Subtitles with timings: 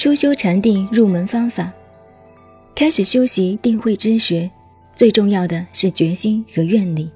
[0.00, 1.70] 初修禅定入门方法，
[2.74, 4.50] 开始修习定慧之学，
[4.96, 7.10] 最重要的是决心和愿力，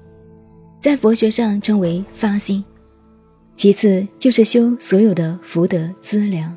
[0.79, 2.63] 在佛学上称为发心。
[3.55, 6.55] 其次就是修所有的福德资粮，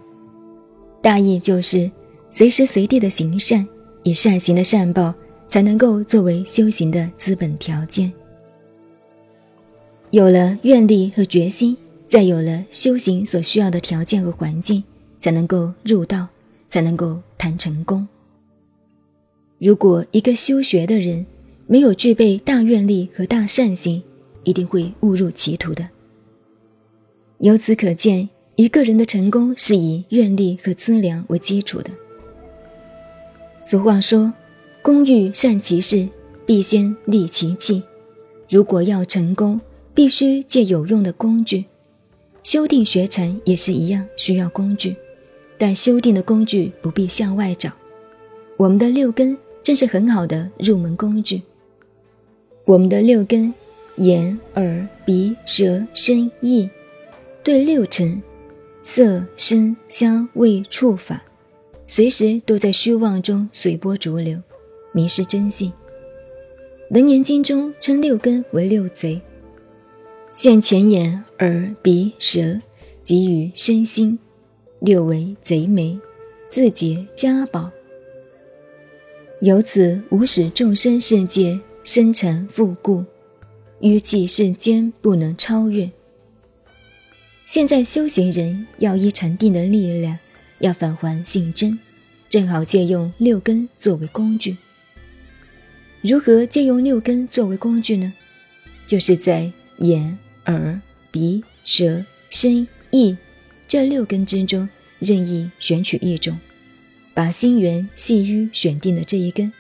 [1.01, 1.91] 大意就是
[2.29, 3.67] 随时随地的行善，
[4.03, 5.15] 以善行的善报
[5.49, 8.13] 才能够作为修行的资本条件。
[10.11, 11.75] 有了愿力和决心，
[12.07, 14.85] 再有了修行所需要的条件和环境，
[15.21, 16.29] 才能够入道，
[16.69, 18.07] 才能够谈成功。
[19.59, 21.27] 如果一个修学的人
[21.67, 24.03] 没有具备大愿力和大善心，
[24.45, 25.89] 一定会误入歧途的。
[27.39, 31.91] 由此可见，一个人的成功是以愿力和资粮为基础的。
[33.65, 34.33] 俗话说
[34.81, 36.09] ：“工欲善其事，
[36.47, 37.83] 必先利其器。”
[38.49, 39.61] 如果要成功，
[39.93, 41.67] 必须借有用的工具。
[42.43, 44.97] 修订学禅也是一样，需要工具，
[45.59, 47.73] 但修订的工具不必向外找。
[48.57, 51.43] 我们的六根正是很好的入门工具。
[52.65, 53.53] 我们的六根：
[53.97, 56.71] 眼、耳、鼻、舌、身、意。
[57.45, 58.23] 对六尘，
[58.83, 61.23] 色、声、香、味、触、法，
[61.87, 64.39] 随时都在虚妄中随波逐流，
[64.93, 65.73] 迷失真性。
[66.91, 69.23] 楞严经中称六根为六贼，
[70.35, 72.59] 现前眼、耳、鼻、舌，
[73.03, 74.19] 给予身心，
[74.81, 75.99] 六为贼眉，
[76.49, 77.71] 自结家宝。
[79.41, 83.05] 由此无使众生世界生沉复故，
[83.81, 85.91] 淤气世间不能超越。
[87.47, 90.19] 现在修行人要依禅定的力量，
[90.59, 91.79] 要返还性真，
[92.29, 94.57] 正好借用六根作为工具。
[96.03, 98.13] 如何借用六根作为工具呢？
[98.87, 103.17] 就是在眼、耳、鼻、舌、身、意
[103.69, 106.37] 这六根之中，任意选取一种，
[107.15, 109.53] 把心源细于选定的这一根，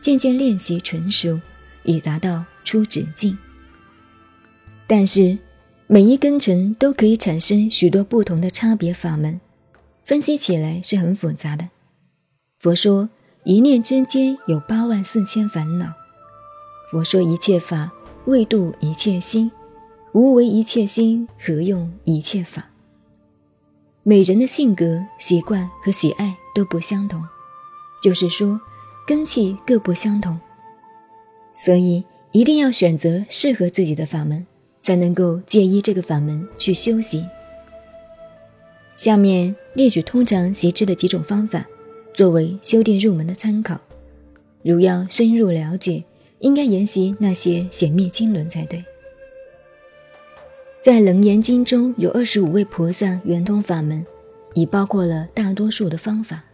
[0.00, 1.40] 渐渐练习纯熟，
[1.84, 3.38] 以达到出止境。
[4.86, 5.38] 但是。
[5.86, 9.38] 每一根尘都可以产生许多不同的差别法门，
[10.06, 11.68] 分析起来是很复杂的。
[12.58, 13.10] 佛说
[13.44, 15.92] 一念之间有八万四千烦恼。
[16.90, 17.92] 佛说一切法
[18.24, 19.52] 为度一切心，
[20.14, 22.70] 无为一切心，何用一切法？
[24.04, 27.20] 每人的性格、习惯和喜爱都不相同，
[28.02, 28.60] 就是说
[29.06, 30.38] 根气各不相同，
[31.52, 34.46] 所以一定要选择适合自己的法门。
[34.84, 37.26] 才能够借依这个法门去修行。
[38.96, 41.66] 下面列举通常习之的几种方法，
[42.12, 43.80] 作为修炼入门的参考。
[44.62, 46.04] 如要深入了解，
[46.40, 48.84] 应该研习那些显密经轮才对。
[50.84, 54.04] 在《楞严经》中有二十五位菩萨圆通法门，
[54.52, 56.44] 已包括了大多数的方法。